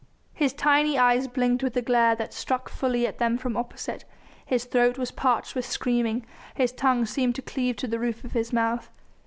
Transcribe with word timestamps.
His 0.33 0.51
tiny 0.51 0.97
eyes 0.97 1.27
blinked 1.27 1.61
with 1.61 1.75
the 1.75 1.81
glare 1.83 2.15
that 2.15 2.33
struck 2.33 2.69
fully 2.69 3.05
at 3.05 3.19
them 3.19 3.37
from 3.37 3.55
opposite, 3.55 4.03
his 4.43 4.65
throat 4.65 4.97
was 4.97 5.11
parched 5.11 5.53
with 5.53 5.63
screaming, 5.67 6.25
his 6.55 6.71
tongue 6.71 7.05
seemed 7.05 7.35
to 7.35 7.43
cleave 7.43 7.75
to 7.75 7.87
the 7.87 7.99
roof 7.99 8.23
of 8.23 8.31
his 8.31 8.51
mouth. 8.51 8.89